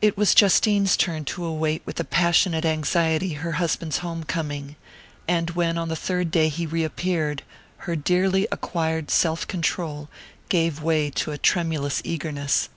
[0.00, 4.76] It was Justine's turn to await with a passionate anxiety her husband's home coming;
[5.26, 7.42] and when, on the third day, he reappeared,
[7.78, 10.08] her dearly acquired self control
[10.48, 12.68] gave way to a tremulous eagerness.